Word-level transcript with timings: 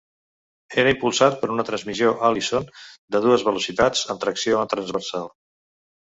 Era 0.83 0.91
impulsat 0.93 1.35
per 1.41 1.49
una 1.55 1.65
transmissió 1.67 2.13
Allison 2.29 2.65
de 3.15 3.21
dues 3.25 3.43
velocitats 3.49 4.01
amb 4.15 4.23
tracció 4.25 4.63
transversal. 4.73 5.29